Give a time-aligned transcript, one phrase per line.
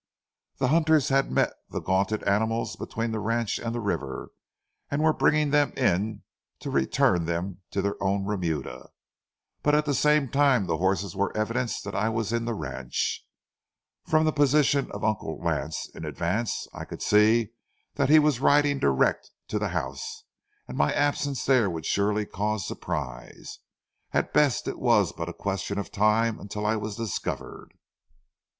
[0.57, 4.29] The hunters had met the gaunted animals between the ranch and the river,
[4.89, 6.23] and were bringing them in
[6.61, 8.89] to return them to their own remuda.
[9.61, 13.23] But at the same time the horses were evidence that I was in the ranch.
[14.07, 17.51] From the position of Uncle Lance, in advance, I could see
[17.93, 20.23] that he was riding direct to the house,
[20.67, 23.59] and my absence there would surely cause surprise.
[24.13, 27.75] At best it was but a question of time until I was discovered.